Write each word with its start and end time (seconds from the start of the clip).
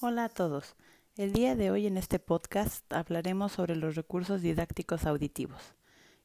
Hola 0.00 0.26
a 0.26 0.28
todos. 0.28 0.76
El 1.16 1.32
día 1.32 1.56
de 1.56 1.72
hoy 1.72 1.88
en 1.88 1.96
este 1.96 2.20
podcast 2.20 2.84
hablaremos 2.92 3.50
sobre 3.50 3.74
los 3.74 3.96
recursos 3.96 4.42
didácticos 4.42 5.06
auditivos. 5.06 5.60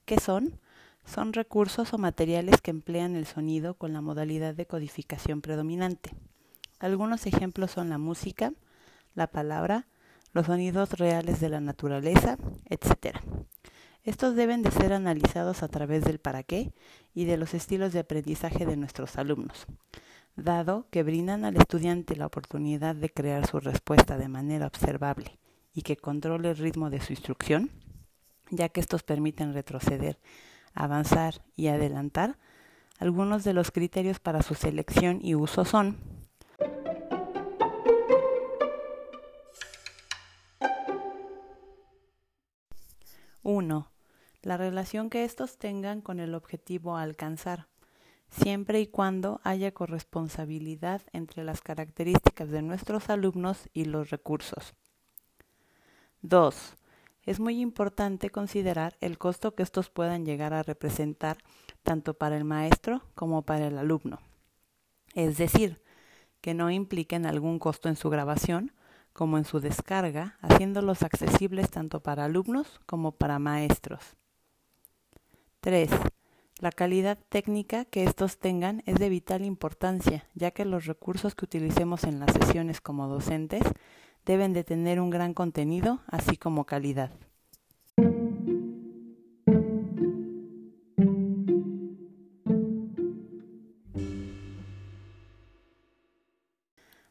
¿Qué 0.06 0.20
son? 0.20 0.60
Son 1.06 1.34
recursos 1.34 1.92
o 1.92 1.98
materiales 1.98 2.62
que 2.62 2.70
emplean 2.70 3.16
el 3.16 3.26
sonido 3.26 3.74
con 3.74 3.92
la 3.92 4.02
modalidad 4.02 4.54
de 4.54 4.68
codificación 4.68 5.42
predominante. 5.42 6.12
Algunos 6.78 7.26
ejemplos 7.26 7.72
son 7.72 7.90
la 7.90 7.98
música, 7.98 8.54
la 9.16 9.26
palabra, 9.26 9.88
los 10.34 10.46
sonidos 10.46 10.92
reales 10.92 11.40
de 11.40 11.50
la 11.50 11.60
naturaleza, 11.60 12.38
etc. 12.70 13.18
Estos 14.04 14.36
deben 14.36 14.62
de 14.62 14.70
ser 14.70 14.94
analizados 14.94 15.64
a 15.64 15.68
través 15.68 16.04
del 16.04 16.20
para 16.20 16.44
qué 16.44 16.76
y 17.16 17.26
de 17.26 17.38
los 17.38 17.56
estilos 17.56 17.92
de 17.92 18.02
aprendizaje 18.02 18.68
de 18.68 18.78
nuestros 18.78 19.18
alumnos 19.18 19.66
dado 20.36 20.88
que 20.90 21.04
brindan 21.04 21.46
al 21.46 21.58
estudiante 21.58 22.16
la 22.16 22.26
oportunidad 22.26 22.96
de 22.96 23.10
crear 23.10 23.48
su 23.48 23.60
respuesta 23.60 24.18
de 24.18 24.28
manera 24.28 24.68
observable 24.68 25.38
y 25.74 25.82
que 25.84 25.98
controle 25.98 26.50
el 26.50 26.58
ritmo 26.58 26.90
de 26.90 27.02
su 27.02 27.14
instrucción, 27.14 27.70
ya 28.50 28.70
que 28.70 28.80
estos 28.80 29.04
permiten 29.04 29.54
retroceder, 29.54 30.20
avanzar 30.74 31.44
y 31.56 31.68
adelantar, 31.68 32.38
algunos 33.00 33.44
de 33.44 33.54
los 33.54 33.72
criterios 33.72 34.20
para 34.20 34.42
su 34.42 34.56
selección 34.56 35.20
y 35.22 35.36
uso 35.36 35.66
son 35.66 35.98
Uno, 43.46 43.92
La 44.42 44.56
relación 44.56 45.10
que 45.10 45.26
estos 45.26 45.58
tengan 45.58 46.00
con 46.00 46.22
el 46.22 46.34
objetivo 46.34 46.96
a 46.96 47.02
alcanzar 47.02 47.68
siempre 48.34 48.82
y 48.82 48.88
cuando 48.88 49.40
haya 49.44 49.72
corresponsabilidad 49.74 51.02
entre 51.14 51.44
las 51.44 51.62
características 51.62 52.50
de 52.50 52.62
nuestros 52.62 53.10
alumnos 53.10 53.70
y 53.74 53.86
los 53.86 54.10
recursos. 54.10 54.74
2. 56.22 56.76
Es 57.26 57.40
muy 57.40 57.62
importante 57.62 58.30
considerar 58.30 58.96
el 59.00 59.18
costo 59.18 59.56
que 59.56 59.64
estos 59.64 59.90
puedan 59.90 60.26
llegar 60.26 60.54
a 60.54 60.64
representar 60.64 61.38
tanto 61.84 62.14
para 62.16 62.36
el 62.36 62.44
maestro 62.44 63.04
como 63.16 63.44
para 63.44 63.68
el 63.68 63.78
alumno. 63.78 64.20
Es 65.14 65.38
decir, 65.38 65.82
que 66.42 66.54
no 66.54 66.70
impliquen 66.72 67.26
algún 67.26 67.60
costo 67.60 67.88
en 67.88 67.96
su 67.96 68.10
grabación 68.10 68.74
como 69.14 69.38
en 69.38 69.46
su 69.46 69.60
descarga, 69.60 70.38
haciéndolos 70.42 71.04
accesibles 71.04 71.70
tanto 71.70 72.02
para 72.02 72.26
alumnos 72.26 72.82
como 72.86 73.12
para 73.12 73.38
maestros. 73.38 74.18
3. 75.62 75.90
La 76.64 76.72
calidad 76.72 77.20
técnica 77.28 77.84
que 77.84 78.06
estos 78.06 78.38
tengan 78.38 78.84
es 78.86 78.96
de 78.96 79.10
vital 79.10 79.44
importancia, 79.44 80.26
ya 80.34 80.52
que 80.52 80.64
los 80.64 80.86
recursos 80.86 81.36
que 81.36 81.44
utilicemos 81.44 82.06
en 82.06 82.22
las 82.22 82.32
sesiones 82.32 82.80
como 82.80 83.10
docentes 83.10 83.64
deben 84.26 84.54
de 84.54 84.64
tener 84.64 85.02
un 85.02 85.10
gran 85.10 85.34
contenido, 85.34 86.00
así 86.08 86.38
como 86.38 86.66
calidad. 86.66 87.12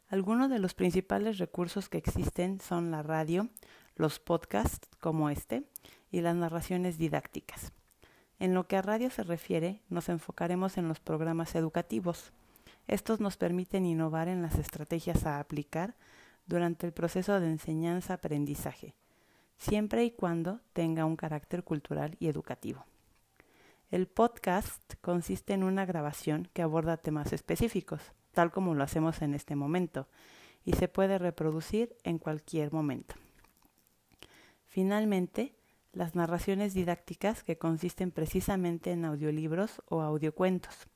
Algunos 0.08 0.48
de 0.48 0.60
los 0.60 0.72
principales 0.72 1.36
recursos 1.36 1.90
que 1.90 1.98
existen 1.98 2.58
son 2.58 2.90
la 2.90 3.02
radio, 3.02 3.50
los 3.96 4.18
podcasts 4.18 4.88
como 4.98 5.28
este 5.28 5.64
y 6.10 6.22
las 6.22 6.36
narraciones 6.36 6.96
didácticas. 6.96 7.74
En 8.42 8.54
lo 8.54 8.66
que 8.66 8.76
a 8.76 8.82
radio 8.82 9.08
se 9.08 9.22
refiere, 9.22 9.78
nos 9.88 10.08
enfocaremos 10.08 10.76
en 10.76 10.88
los 10.88 10.98
programas 10.98 11.54
educativos. 11.54 12.32
Estos 12.88 13.20
nos 13.20 13.36
permiten 13.36 13.86
innovar 13.86 14.26
en 14.26 14.42
las 14.42 14.56
estrategias 14.56 15.26
a 15.26 15.38
aplicar 15.38 15.94
durante 16.46 16.84
el 16.84 16.92
proceso 16.92 17.38
de 17.38 17.46
enseñanza-aprendizaje, 17.46 18.96
siempre 19.58 20.02
y 20.02 20.10
cuando 20.10 20.58
tenga 20.72 21.04
un 21.04 21.14
carácter 21.14 21.62
cultural 21.62 22.16
y 22.18 22.26
educativo. 22.26 22.84
El 23.92 24.08
podcast 24.08 24.94
consiste 25.00 25.52
en 25.52 25.62
una 25.62 25.86
grabación 25.86 26.48
que 26.52 26.62
aborda 26.62 26.96
temas 26.96 27.32
específicos, 27.32 28.00
tal 28.32 28.50
como 28.50 28.74
lo 28.74 28.82
hacemos 28.82 29.22
en 29.22 29.34
este 29.34 29.54
momento, 29.54 30.08
y 30.64 30.72
se 30.72 30.88
puede 30.88 31.16
reproducir 31.16 31.94
en 32.02 32.18
cualquier 32.18 32.72
momento. 32.72 33.14
Finalmente, 34.66 35.54
las 35.92 36.14
narraciones 36.14 36.74
didácticas 36.74 37.44
que 37.44 37.58
consisten 37.58 38.10
precisamente 38.10 38.92
en 38.92 39.04
audiolibros 39.04 39.82
o 39.86 40.00
audiocuentos. 40.02 40.88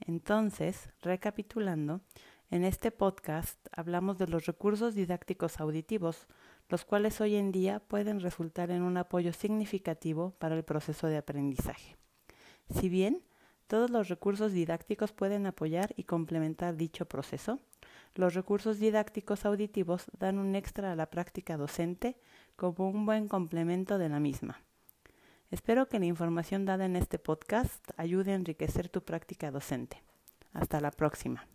Entonces, 0.00 0.90
recapitulando, 1.00 2.02
en 2.50 2.64
este 2.64 2.90
podcast 2.90 3.58
hablamos 3.72 4.18
de 4.18 4.28
los 4.28 4.46
recursos 4.46 4.94
didácticos 4.94 5.60
auditivos, 5.60 6.26
los 6.68 6.84
cuales 6.84 7.20
hoy 7.20 7.36
en 7.36 7.52
día 7.52 7.80
pueden 7.80 8.20
resultar 8.20 8.70
en 8.70 8.82
un 8.82 8.96
apoyo 8.96 9.32
significativo 9.32 10.34
para 10.38 10.54
el 10.54 10.64
proceso 10.64 11.06
de 11.06 11.16
aprendizaje. 11.16 11.96
Si 12.70 12.88
bien 12.88 13.22
todos 13.66 13.90
los 13.90 14.08
recursos 14.08 14.52
didácticos 14.52 15.12
pueden 15.12 15.46
apoyar 15.46 15.94
y 15.96 16.04
complementar 16.04 16.76
dicho 16.76 17.06
proceso, 17.06 17.60
los 18.14 18.34
recursos 18.34 18.78
didácticos 18.78 19.44
auditivos 19.44 20.06
dan 20.18 20.38
un 20.38 20.54
extra 20.54 20.92
a 20.92 20.96
la 20.96 21.06
práctica 21.06 21.56
docente 21.56 22.16
como 22.56 22.88
un 22.88 23.06
buen 23.06 23.28
complemento 23.28 23.98
de 23.98 24.08
la 24.08 24.20
misma. 24.20 24.62
Espero 25.50 25.88
que 25.88 25.98
la 25.98 26.06
información 26.06 26.64
dada 26.64 26.84
en 26.84 26.96
este 26.96 27.18
podcast 27.18 27.90
ayude 27.96 28.32
a 28.32 28.36
enriquecer 28.36 28.88
tu 28.88 29.02
práctica 29.02 29.50
docente. 29.50 30.02
Hasta 30.52 30.80
la 30.80 30.90
próxima. 30.90 31.46